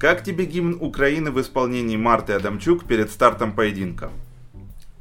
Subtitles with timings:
[0.00, 4.10] Как тебе гимн Украины в исполнении Марты Адамчук перед стартом поединка?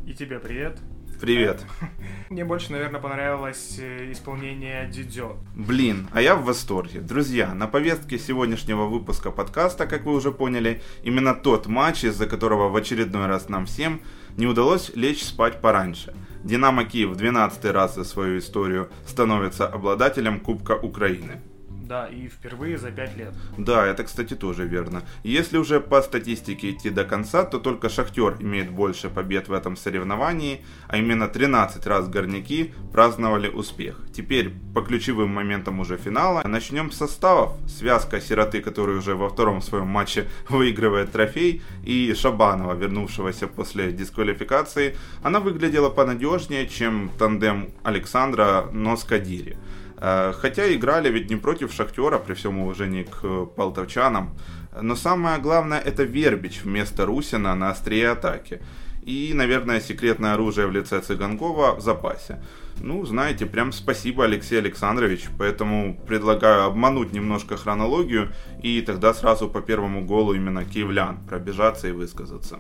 [0.06, 0.78] И тебе привет.
[1.22, 1.64] Привет.
[2.30, 5.38] Мне больше, наверное, понравилось э, исполнение Дидзё.
[5.56, 7.00] Блин, а я в восторге.
[7.00, 12.68] Друзья, на повестке сегодняшнего выпуска подкаста, как вы уже поняли, именно тот матч, из-за которого
[12.68, 14.02] в очередной раз нам всем
[14.36, 16.14] не удалось лечь спать пораньше.
[16.44, 21.42] Динамо Киев в 12 раз за свою историю становится обладателем Кубка Украины.
[21.90, 23.34] Да, и впервые за 5 лет.
[23.58, 25.02] Да, это, кстати, тоже верно.
[25.24, 29.76] Если уже по статистике идти до конца, то только Шахтер имеет больше побед в этом
[29.76, 33.96] соревновании, а именно 13 раз горняки праздновали успех.
[34.14, 37.58] Теперь по ключевым моментам уже финала начнем с составов.
[37.68, 44.96] Связка Сироты, который уже во втором своем матче выигрывает трофей, и Шабанова, вернувшегося после дисквалификации,
[45.24, 49.58] она выглядела понадежнее, чем тандем Александра Носкадири.
[50.02, 54.36] Э, хотя играли ведь не против Шахтера, при всем уважении к э, полтавчанам.
[54.82, 58.62] Но самое главное это Вербич вместо Русина на острие атаки.
[59.04, 62.42] И, наверное, секретное оружие в лице Цыганкова в запасе.
[62.82, 65.26] Ну, знаете, прям спасибо, Алексей Александрович.
[65.38, 68.30] Поэтому предлагаю обмануть немножко хронологию
[68.62, 72.60] и тогда сразу по первому голу именно киевлян пробежаться и высказаться.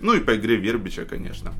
[0.00, 1.52] Ну и по игре Вербича, конечно.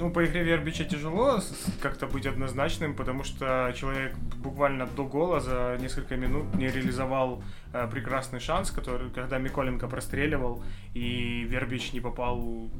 [0.00, 1.40] Ну, по игре Вербича тяжело
[1.82, 7.42] как-то быть однозначным, потому что человек буквально до гола за несколько минут не реализовал
[7.74, 10.62] э, прекрасный шанс, который, когда Миколенко простреливал,
[10.94, 12.70] и Вербич не попал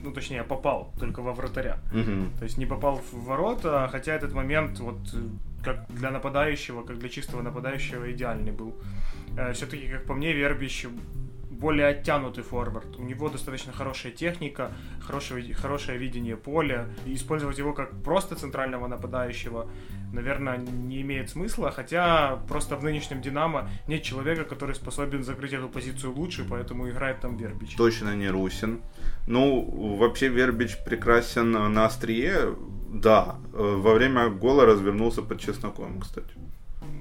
[0.00, 1.78] ну точнее попал только во вратаря.
[1.92, 2.38] Угу.
[2.38, 4.98] То есть не попал в ворота, хотя этот момент вот
[5.62, 8.74] как для нападающего, как для чистого нападающего идеальный был.
[9.36, 10.86] Э, Все-таки, как по мне, Вербич
[11.62, 12.96] более оттянутый форвард.
[12.98, 16.86] У него достаточно хорошая техника, хорошее, хорошее видение поля.
[17.06, 19.70] И использовать его как просто центрального нападающего,
[20.12, 21.70] наверное, не имеет смысла.
[21.70, 27.20] Хотя просто в нынешнем Динамо нет человека, который способен закрыть эту позицию лучше, поэтому играет
[27.20, 27.76] там Вербич.
[27.76, 28.80] Точно не Русин.
[29.28, 32.54] Ну, вообще Вербич прекрасен на острие.
[32.92, 36.34] Да, во время гола развернулся под чесноком, кстати.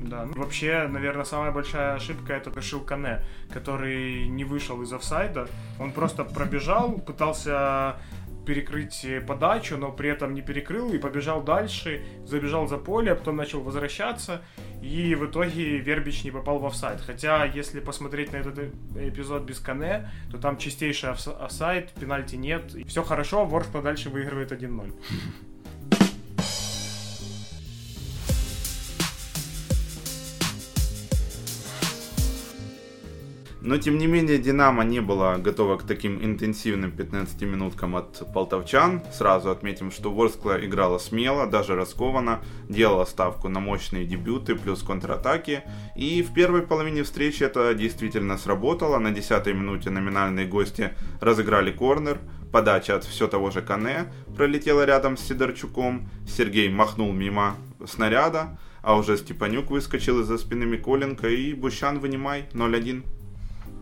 [0.02, 3.24] Да, вообще, наверное, самая большая ошибка это решил Кане,
[3.54, 5.48] который не вышел из офсайда.
[5.80, 7.98] Он просто пробежал, пытался
[8.46, 13.36] перекрыть подачу, но при этом не перекрыл и побежал дальше, забежал за поле, а потом
[13.36, 14.42] начал возвращаться,
[14.82, 17.00] и в итоге Вербич не попал в офсайд.
[17.02, 18.58] Хотя, если посмотреть на этот
[18.96, 24.92] эпизод без Кане, то там чистейший офсайд, пенальти нет, все хорошо, Ворскла дальше выигрывает 1-0.
[33.62, 39.04] Но, тем не менее, Динамо не была готова к таким интенсивным 15 минуткам от полтовчан.
[39.14, 42.40] Сразу отметим, что Ворскла играла смело, даже раскованно,
[42.70, 45.62] делала ставку на мощные дебюты плюс контратаки.
[45.96, 48.98] И в первой половине встречи это действительно сработало.
[48.98, 52.18] На 10 минуте номинальные гости разыграли корнер.
[52.52, 56.10] Подача от все того же Кане пролетела рядом с Сидорчуком.
[56.28, 57.56] Сергей махнул мимо
[57.86, 63.04] снаряда, а уже Степанюк выскочил из-за спины Миколенко и Бущан вынимай 0-1.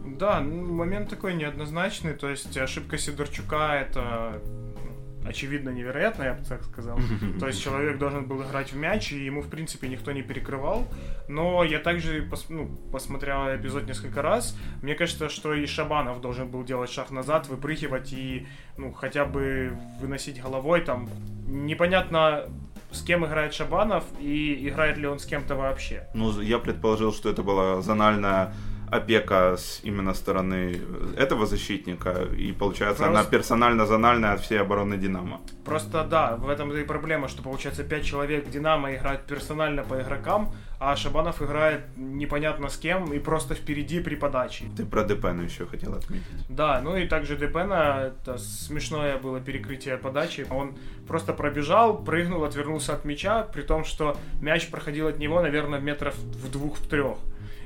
[0.06, 4.42] Да, ну, момент такой неоднозначный, то есть ошибка Сидорчука это
[4.84, 7.00] ну, очевидно невероятно, я бы так сказал.
[7.40, 10.88] То есть человек должен был играть в мяч, и ему, в принципе, никто не перекрывал.
[11.28, 14.58] Но я также пос, ну, посмотрел эпизод несколько раз.
[14.82, 19.72] Мне кажется, что и Шабанов должен был делать шаг назад, выпрыгивать и ну, хотя бы
[20.00, 20.82] выносить головой.
[20.82, 21.09] Там
[21.48, 22.46] непонятно,
[22.92, 26.08] с кем играет Шабанов и играет ли он с кем-то вообще.
[26.14, 28.54] Ну, я предположил, что это была зональная
[28.92, 30.82] опека с именно стороны
[31.18, 33.20] этого защитника, и получается Просто...
[33.20, 35.42] она персонально-зональная от всей обороны Динамо.
[35.66, 40.52] Просто да, в этом и проблема, что получается 5 человек Динамо играют персонально по игрокам,
[40.80, 44.66] а Шабанов играет непонятно с кем и просто впереди при подаче.
[44.78, 46.48] Ты про Депена еще хотел отметить.
[46.48, 50.48] Да, ну и также Депена, это смешное было перекрытие подачи.
[50.50, 50.76] Он
[51.08, 56.16] просто пробежал, прыгнул, отвернулся от мяча, при том, что мяч проходил от него, наверное, метров
[56.16, 57.18] в двух-трех.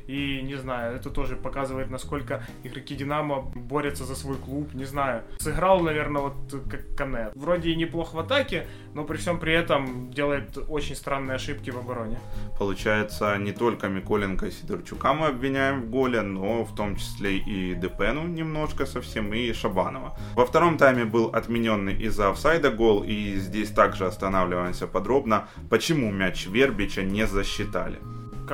[0.07, 4.73] И не знаю, это тоже показывает, насколько игроки Динамо борются за свой клуб.
[4.73, 5.23] Не знаю.
[5.39, 6.33] Сыграл, наверное, вот
[6.69, 7.29] как Кане.
[7.35, 11.77] Вроде и неплохо в атаке, но при всем при этом делает очень странные ошибки в
[11.77, 12.17] обороне.
[12.57, 17.75] Получается, не только Миколенко и Сидорчука мы обвиняем в голе, но в том числе и
[17.75, 20.17] Депену немножко совсем, и Шабанова.
[20.35, 26.47] Во втором тайме был отмененный из-за офсайда гол, и здесь также останавливаемся подробно, почему мяч
[26.47, 27.99] Вербича не засчитали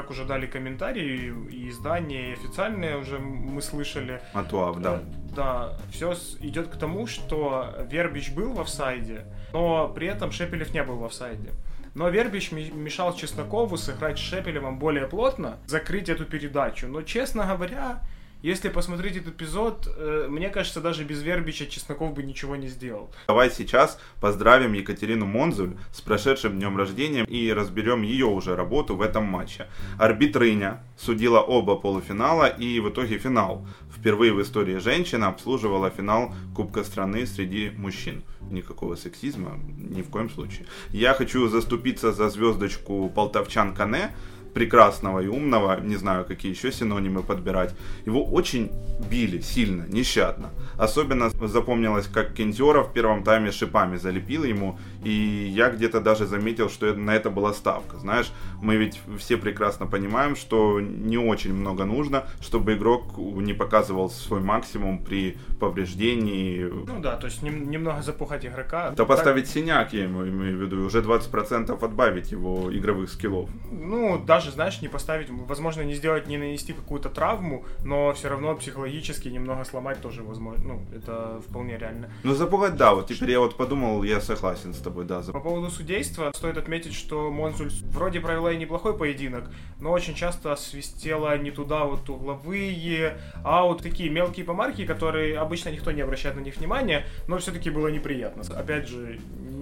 [0.01, 4.22] как уже дали комментарии, и издания, и официальные уже мы слышали.
[4.34, 4.96] Атуав, да.
[4.96, 5.00] Э,
[5.36, 10.84] да, все идет к тому, что Вербич был в офсайде, но при этом Шепелев не
[10.84, 11.50] был в офсайде.
[11.96, 16.88] Но Вербич мешал Чеснокову сыграть с Шепелевым более плотно, закрыть эту передачу.
[16.88, 18.00] Но, честно говоря,
[18.41, 23.12] Если посмотреть этот эпизод, э, мне кажется, даже без Вербича Чесноков бы ничего не сделал.
[23.27, 29.01] Давай сейчас поздравим Екатерину Монзуль с прошедшим днем рождения и разберем ее уже работу в
[29.01, 29.68] этом матче.
[29.97, 33.68] Арбитрыня судила оба полуфинала и в итоге финал.
[33.94, 38.24] Впервые в истории женщина обслуживала финал Кубка страны среди мужчин.
[38.50, 40.65] Никакого сексизма ни в коем случае.
[40.91, 44.12] Я хочу заступиться за звездочку полтавчан Кане,
[44.54, 47.75] прекрасного и умного, не знаю, какие еще синонимы подбирать,
[48.06, 48.72] его очень
[49.10, 50.50] били сильно, нещадно.
[50.78, 56.69] Особенно запомнилось, как Кентера в первом тайме шипами залепил ему, и я где-то даже заметил,
[56.69, 57.98] что на это была ставка.
[57.98, 58.31] Знаешь,
[58.62, 64.42] мы ведь все прекрасно понимаем, что не очень много нужно, чтобы игрок не показывал свой
[64.42, 66.63] максимум при повреждении.
[66.63, 68.92] Ну да, то есть нем, немного запухать игрока.
[68.92, 73.50] Да поставить синяк, я имею в виду, уже 20% отбавить его игровых скиллов.
[73.72, 78.56] Ну, даже, знаешь, не поставить, возможно, не сделать, не нанести какую-то травму, но все равно
[78.56, 80.63] психологически немного сломать тоже возможно.
[80.63, 82.09] Ну, это вполне реально.
[82.24, 85.21] Ну, запугать, да, вот теперь я вот подумал, я согласен с тобой, да.
[85.33, 89.44] По поводу судейства, стоит отметить, что Монзуль вроде провела и неплохой поединок,
[89.81, 95.68] но очень часто свистела не туда вот угловые, а вот такие мелкие помарки, которые обычно
[95.68, 98.44] никто не обращает на них внимания, но все-таки было неприятно.
[98.56, 99.19] Опять же,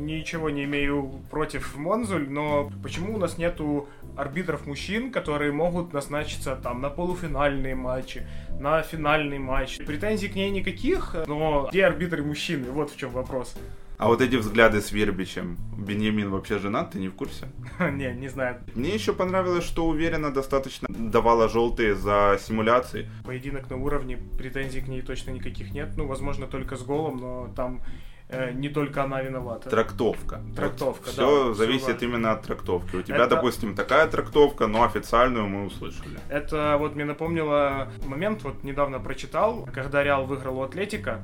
[0.07, 6.55] ничего не имею против Монзуль, но почему у нас нету арбитров мужчин, которые могут назначиться
[6.55, 8.27] там на полуфинальные матчи,
[8.59, 9.77] на финальный матч?
[9.77, 12.69] Претензий к ней никаких, но где арбитры мужчины?
[12.71, 13.55] Вот в чем вопрос.
[13.97, 17.47] А вот эти взгляды с Вербичем, Беньямин вообще женат, ты не в курсе?
[17.79, 18.57] Не, не знаю.
[18.75, 23.09] Мне еще понравилось, что уверенно достаточно давала желтые за симуляции.
[23.25, 25.97] Поединок на уровне, претензий к ней точно никаких нет.
[25.97, 27.81] Ну, возможно, только с голом, но там
[28.29, 29.69] э, не только она виновата.
[29.69, 30.41] Трактовка.
[30.55, 31.23] Трактовка, вот да.
[31.23, 32.05] Все зависит важно.
[32.05, 32.95] именно от трактовки.
[32.97, 36.19] У тебя, Это- допустим, такая трактовка, но официальную мы услышали.
[36.29, 41.23] Это вот мне напомнило момент, вот недавно прочитал, когда Реал выиграл у Атлетика,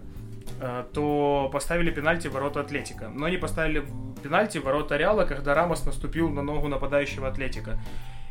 [0.62, 3.10] э, то поставили пенальти в ворота Атлетика.
[3.14, 3.84] Но не поставили
[4.24, 7.80] пенальти в ворота Реала, когда Рамос наступил на ногу нападающего Атлетика.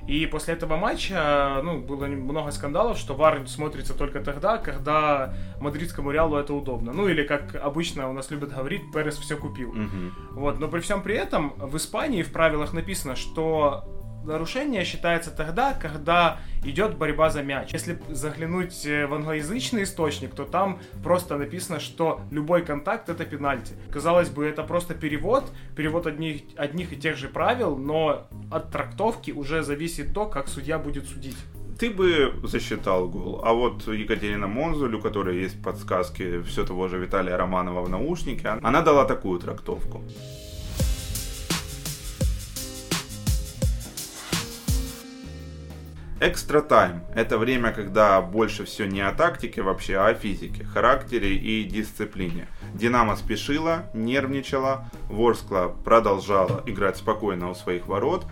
[0.06, 6.10] И после этого матча, ну, было много скандалов, что ВАР смотрится только тогда, когда мадридскому
[6.10, 6.92] Реалу это удобно.
[6.92, 9.72] Ну, или, как обычно у нас любят говорить, Перес все купил.
[9.72, 10.12] Мгм.
[10.32, 13.84] Вот, но при всем при этом в Испании в правилах написано, что
[14.24, 17.72] нарушение считается тогда, когда идет борьба за мяч.
[17.72, 23.74] Если заглянуть э, в англоязычный источник, то там просто написано, что любой контакт это пенальти.
[23.90, 29.30] Казалось бы, это просто перевод, перевод одних, одних и тех же правил, но от трактовки
[29.30, 31.36] уже зависит то, как судья будет судить.
[31.78, 33.40] Ты бы засчитал гол.
[33.44, 38.48] А вот Екатерина Монзуль, у которой есть подсказки все того же Виталия Романова в наушнике,
[38.62, 40.02] она дала такую трактовку.
[46.24, 51.34] Экстра тайм– это время, когда больше все не о тактике вообще, а о физике, характере
[51.34, 52.46] и дисциплине.
[52.74, 58.24] Динамо спешила, нервничала, Ворскла продолжала играть спокойно у своих ворот,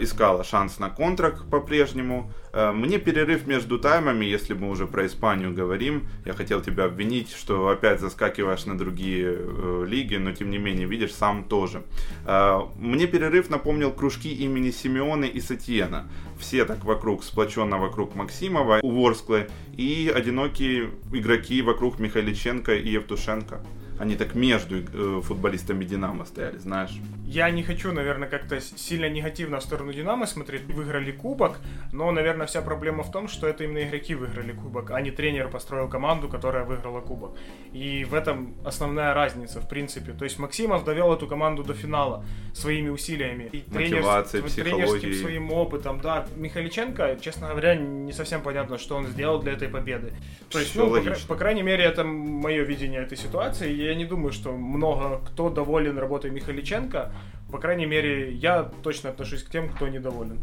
[0.00, 2.30] искала шанс на контракт по-прежнему.
[2.52, 7.30] Э, Мне перерыв между таймами, если мы уже про Испанию говорим, я хотел тебя обвинить,
[7.32, 11.82] что опять заскакиваешь на другие э, лиги, но тем не менее, видишь, сам тоже.
[12.26, 16.08] Э, Мне перерыв напомнил кружки имени Симеоны и Сатьена.
[16.38, 23.60] Все так вокруг, сплоченно вокруг Максимова, у Ворсклы, и одинокие игроки вокруг Михайличенко и Евтушенко.
[23.98, 26.90] Они так между э, футболистами Динамо стояли, знаешь.
[27.26, 30.64] Я не хочу, наверное, как-то сильно негативно в сторону Динамо смотреть.
[30.64, 31.58] Выиграли кубок,
[31.94, 35.48] но, наверное, вся проблема в том, что это именно игроки выиграли кубок, а не тренер
[35.48, 37.36] построил команду, которая выиграла кубок.
[37.72, 40.12] И в этом основная разница, в принципе.
[40.12, 43.48] То есть Максимов довел эту команду до финала своими усилиями.
[43.52, 44.64] И тренерс- психологией.
[44.64, 46.26] тренерским своим опытом, да.
[46.36, 50.12] Михаличенко, честно говоря, не совсем понятно, что он сделал для этой победы.
[50.50, 51.14] То есть, ну, по, логично.
[51.14, 53.72] кра- по крайней мере, это мое видение этой ситуации.
[53.72, 57.12] Я не думаю, что много кто доволен работой Михаличенко.
[57.52, 60.38] По крайней мере, я точно отношусь к тем, кто недоволен.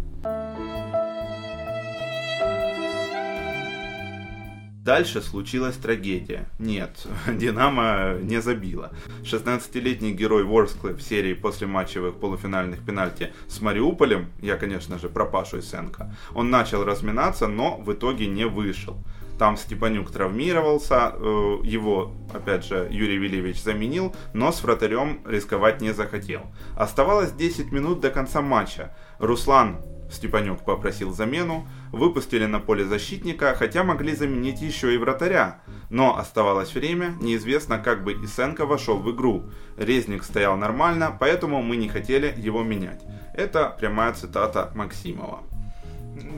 [4.91, 6.49] Дальше случилась трагедия.
[6.59, 8.91] Нет, Динамо не забила.
[9.23, 15.23] 16-летний герой Ворсклы в серии после матчевых полуфинальных пенальти с Мариуполем, я, конечно же, про
[15.23, 18.97] Пашу Исенко, он начал разминаться, но в итоге не вышел.
[19.39, 25.93] Там Степанюк травмировался, э, его, опять же, Юрий Вильевич заменил, но с вратарем рисковать не
[25.93, 26.41] захотел.
[26.75, 28.93] Оставалось 10 минут до конца матча.
[29.19, 29.77] Руслан
[30.11, 35.61] Степанюк попросил замену, выпустили на поле защитника, хотя могли заменить еще и вратаря.
[35.89, 39.49] Но оставалось время, неизвестно, как бы Исенко вошел в игру.
[39.77, 43.01] Резник стоял нормально, поэтому мы не хотели его менять.
[43.33, 45.39] Это прямая цитата Максимова.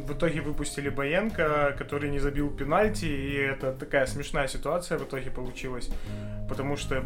[0.07, 5.31] в итоге выпустили Боенко, который не забил пенальти, и это такая смешная ситуация в итоге
[5.31, 5.89] получилась,
[6.47, 7.03] потому что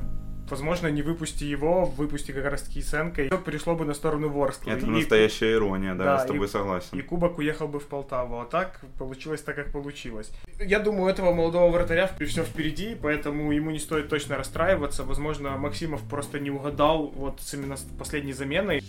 [0.50, 4.30] возможно, не выпусти его, выпусти как раз таки Сенка, и все перешло бы на сторону
[4.30, 4.72] Ворскла.
[4.72, 6.98] Это и, настоящая ирония, да, да, я с тобой и, согласен.
[6.98, 10.32] И Кубок уехал бы в Полтаву, а так получилось так, как получилось.
[10.60, 15.04] Я думаю, у этого молодого вратаря все впереди, поэтому ему не стоит точно расстраиваться.
[15.04, 18.84] Возможно, Максимов просто не угадал вот с именно с последней заменой.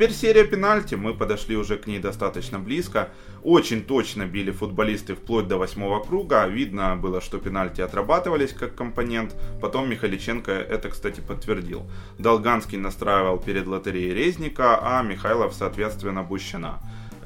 [0.00, 3.10] Теперь серия пенальти, мы подошли уже к ней достаточно близко.
[3.42, 6.46] Очень точно били футболисты вплоть до восьмого круга.
[6.46, 9.36] Видно было, что пенальти отрабатывались как компонент.
[9.60, 11.82] Потом Михаличенко это, кстати, подтвердил.
[12.18, 16.78] Долганский настраивал перед лотереей Резника, а Михайлов, соответственно, Бущина.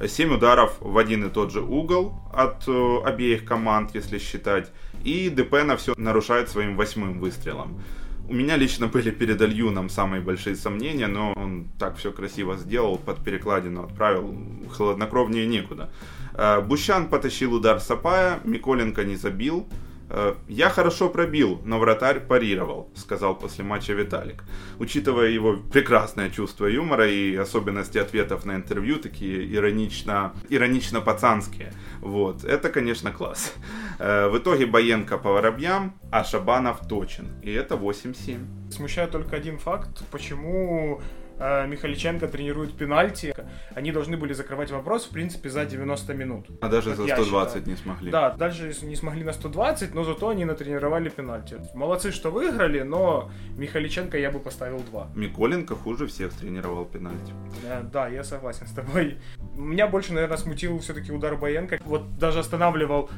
[0.05, 4.69] Семь ударов в один и тот же угол от э, обеих команд, если считать.
[5.01, 7.81] И Депена все нарушает своим восьмым выстрелом.
[8.27, 12.97] У меня лично были перед Альюном самые большие сомнения, но он так все красиво сделал,
[12.97, 14.35] под перекладину отправил,
[14.71, 15.91] хладнокровнее некуда.
[16.33, 19.67] Э, Бущан потащил удар Сапая, Миколенко не забил.
[20.09, 24.43] Э, «Я хорошо пробил, но вратарь парировал»,— сказал после матча Виталик.
[24.79, 32.69] Учитывая его прекрасное чувство юмора и особенности ответов на интервью, такие иронично, иронично-пацанские, вот, это,
[32.69, 33.53] конечно, класс.
[33.99, 37.27] Э, в итоге Боенко по воробьям, а Шабанов точен.
[37.41, 38.71] И это 8-7.
[38.71, 41.01] Смущает только один факт, почему
[41.39, 43.35] Михаличенко тренирует пенальти.
[43.75, 46.47] Они должны были закрывать вопрос, в принципе, за 90 минут.
[46.61, 47.67] А даже за я 120 считаю.
[47.67, 48.11] не смогли.
[48.11, 51.57] Да, дальше не смогли на 120, но зато они натренировали пенальти.
[51.73, 55.09] Молодцы, что выиграли, но Михаличенко я бы поставил 2.
[55.15, 57.33] Миколенко хуже всех тренировал пенальти.
[57.65, 59.17] Э, Да, я согласен с тобой.
[59.55, 61.79] Меня больше, наверное, смутил все-таки удар Боенко.
[61.85, 63.09] Вот даже останавливал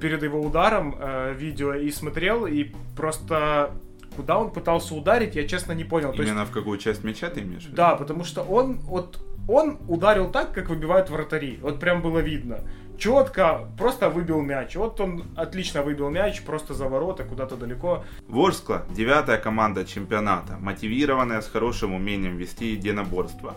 [0.00, 3.70] перед его ударом э, видео и смотрел, и просто
[4.16, 6.12] куда он пытался ударить, я честно не понял.
[6.12, 7.66] То есть Именно в какую часть мяча ты имеешь?
[7.66, 11.58] Да, потому что он вот он ударил так, как выбивают вратари.
[11.62, 12.60] Вот прям было видно.
[12.98, 14.74] Четко, просто выбил мяч.
[14.74, 18.04] Вот он отлично выбил мяч, просто за ворота, куда-то далеко.
[18.26, 23.54] Ворскла– девятая команда чемпионата, мотивированная с хорошим умением вести единоборство.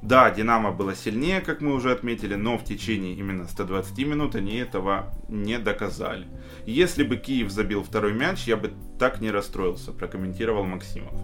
[0.00, 4.56] Да, Динамо было сильнее, как мы уже отметили, но в течение именно 120 минут они
[4.56, 6.26] этого не доказали.
[6.66, 11.14] Если бы Киев забил второй мяч, я бы так не расстроился, прокомментировал Максимов.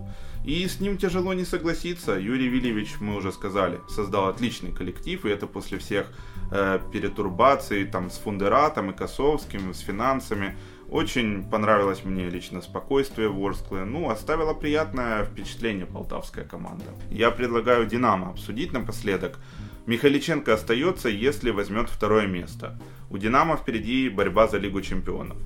[0.45, 2.13] И с ним тяжело не согласиться.
[2.13, 6.07] Юрий Вильевич, мы уже сказали, создал отличный коллектив, и это после всех
[6.53, 10.55] э, перетурбаций там, с Фундератом и Косовским, с финансами.
[10.91, 13.87] Очень понравилось мне лично спокойствие Ворсклы.
[13.87, 16.85] Ну, оставила приятное впечатление полтавская команда.
[17.11, 19.39] Я предлагаю Динамо обсудить напоследок.
[19.87, 22.79] Михаличенко остается, если возьмет второе место.
[23.09, 25.39] У Динамо впереди борьба за Лигу чемпионов.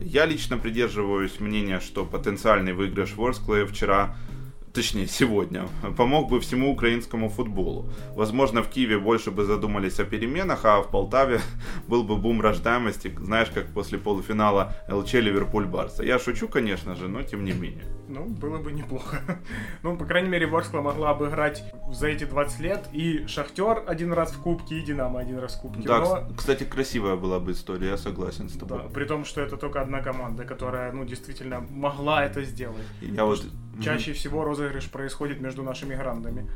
[0.00, 4.16] Я лично придерживаюсь мнения, что потенциальный выигрыш Ворсклы вчера
[4.74, 7.88] точнее сегодня, помог бы всему украинскому футболу.
[8.16, 11.40] Возможно, в Киеве больше бы задумались о переменах, а в Полтаве
[11.88, 16.02] был бы бум рождаемости, знаешь, как после полуфинала ЛЧ Ливерпуль Барса.
[16.02, 17.84] Я шучу, конечно же, но тем не менее.
[18.08, 19.20] Ну, было бы неплохо.
[19.82, 24.12] Ну, по крайней мере, Ворскла могла бы играть за эти 20 лет и Шахтер один
[24.12, 25.82] раз в Кубке, и Динамо один раз в Кубке.
[25.86, 28.78] Да, Но- кс- кстати, красивая была бы история, я согласен с тобой.
[28.78, 32.86] Да, при том, что это только одна команда, которая, ну, действительно могла это сделать.
[33.00, 33.44] Я вот
[33.82, 36.48] Чаще всего розыгрыш происходит между нашими грандами.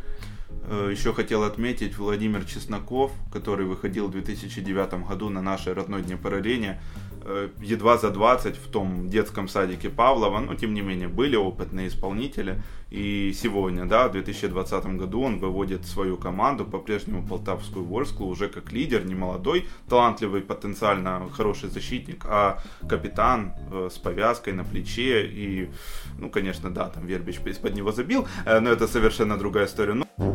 [0.70, 6.80] Э, Еще хотел отметить Владимир Чесноков, который выходил в 2009 году на нашей родной Днепр-арене,
[7.22, 11.88] э, едва за 20 в том детском садике Павлова, но тем не менее были опытные
[11.88, 12.62] исполнители.
[12.90, 18.72] И сегодня, да, в 2020 году он выводит свою команду, по-прежнему Полтавскую Ворсклу, уже как
[18.72, 25.26] лидер, не молодой, талантливый, потенциально хороший защитник, а капитан э, с повязкой на плече.
[25.26, 25.70] И,
[26.18, 29.94] ну, конечно, да, там Вербич из-под него забил, но это совершенно другая история.
[29.94, 30.26] Но Был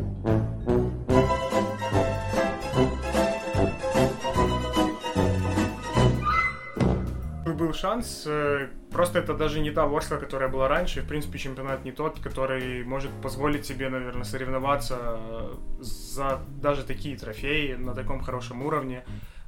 [7.74, 11.92] шанс, э, просто это даже не та Ворскла, которая была раньше, в принципе, чемпионат не
[11.92, 18.66] тот, который может позволить себе, наверное, соревноваться э, за даже такие трофеи на таком хорошем
[18.66, 19.04] уровне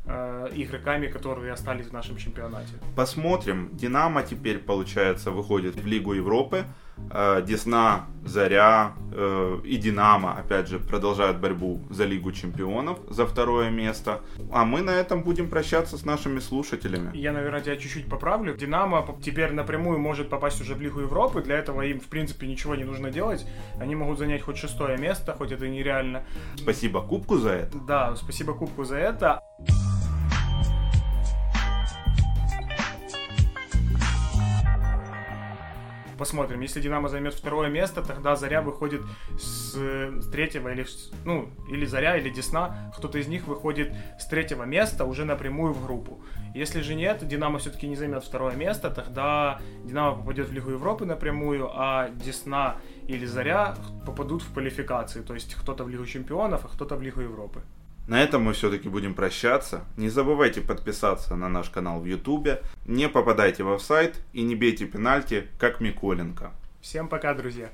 [0.06, 2.74] э, игроками, которые остались в нашем чемпионате.
[2.98, 3.70] Посмотрим.
[3.72, 6.66] Динамо теперь, получается, выходит в Лигу Европы.
[7.12, 13.70] Э, Десна, Заря э, и Динамо, опять же, продолжают борьбу за Лигу Чемпионов, за второе
[13.70, 14.22] место.
[14.52, 17.16] А мы на этом будем прощаться с нашими слушателями.
[17.16, 18.56] Я, наверное, тебя чуть-чуть поправлю.
[18.56, 21.42] Динамо теперь напрямую может попасть уже в Лигу Европы.
[21.42, 23.46] Для этого им, в принципе, ничего не нужно делать.
[23.80, 26.24] Они могут занять хоть шестое место, хоть это нереально.
[26.56, 27.78] Спасибо Кубку за это.
[27.88, 29.42] Да, спасибо Кубку за это.
[36.18, 36.62] Посмотрим.
[36.62, 39.02] Если Динамо займет второе место, тогда Заря выходит
[39.40, 40.86] с, с третьего или,
[41.24, 45.86] ну, или Заря, или Десна, кто-то из них выходит с третьего места уже напрямую в
[45.86, 46.20] группу.
[46.54, 51.06] Если же нет, Динамо все-таки не займет второе место, тогда Динамо попадет в Лигу Европы
[51.06, 55.22] напрямую, а Десна или Заря попадут в квалификации.
[55.22, 57.62] То есть кто-то в Лигу Чемпионов, а кто-то в Лигу Европы.
[58.08, 59.86] На этом мы все-таки будем прощаться.
[59.98, 62.62] Не забывайте подписаться на наш канал в Ютубе.
[62.86, 66.52] Не попадайте в офсайт и не бейте пенальти, как Миколенко.
[66.82, 67.72] Всем пока, друзья.